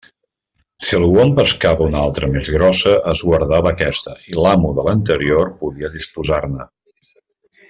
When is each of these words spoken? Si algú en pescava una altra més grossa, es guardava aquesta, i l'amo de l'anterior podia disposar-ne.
Si 0.85 0.95
algú 0.99 1.19
en 1.23 1.33
pescava 1.39 1.85
una 1.89 1.99
altra 2.05 2.29
més 2.35 2.49
grossa, 2.55 2.95
es 3.13 3.21
guardava 3.27 3.75
aquesta, 3.77 4.17
i 4.33 4.39
l'amo 4.41 4.73
de 4.79 4.87
l'anterior 4.89 5.53
podia 5.61 5.93
disposar-ne. 5.99 6.69